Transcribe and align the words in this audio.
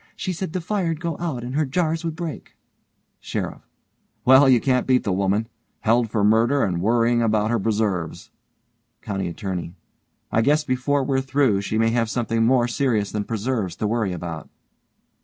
She 0.15 0.33
said 0.33 0.51
the 0.53 0.61
fire'd 0.61 0.99
go 0.99 1.15
out 1.19 1.43
and 1.43 1.53
her 1.53 1.63
jars 1.63 2.03
would 2.03 2.15
break. 2.15 2.55
SHERIFF: 3.19 3.61
Well, 4.25 4.45
can 4.59 4.75
you 4.77 4.81
beat 4.81 5.03
the 5.03 5.11
women! 5.13 5.47
Held 5.81 6.09
for 6.09 6.23
murder 6.23 6.63
and 6.63 6.81
worryin' 6.81 7.21
about 7.21 7.51
her 7.51 7.59
preserves. 7.59 8.31
COUNTY 9.03 9.27
ATTORNEY: 9.27 9.75
I 10.31 10.41
guess 10.41 10.63
before 10.63 11.03
we're 11.03 11.21
through 11.21 11.61
she 11.61 11.77
may 11.77 11.91
have 11.91 12.09
something 12.09 12.43
more 12.43 12.67
serious 12.67 13.11
than 13.11 13.25
preserves 13.25 13.75
to 13.75 13.85
worry 13.85 14.11
about. 14.11 14.49